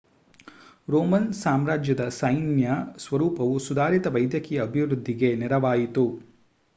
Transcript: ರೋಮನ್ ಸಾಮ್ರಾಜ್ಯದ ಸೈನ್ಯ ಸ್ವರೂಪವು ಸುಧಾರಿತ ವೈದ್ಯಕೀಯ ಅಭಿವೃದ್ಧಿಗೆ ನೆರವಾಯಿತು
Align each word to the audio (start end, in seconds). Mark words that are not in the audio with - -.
ರೋಮನ್ 0.87 1.27
ಸಾಮ್ರಾಜ್ಯದ 1.33 2.07
ಸೈನ್ಯ 2.15 2.69
ಸ್ವರೂಪವು 2.97 3.55
ಸುಧಾರಿತ 3.59 4.07
ವೈದ್ಯಕೀಯ 4.15 4.65
ಅಭಿವೃದ್ಧಿಗೆ 4.65 5.31
ನೆರವಾಯಿತು 5.35 6.05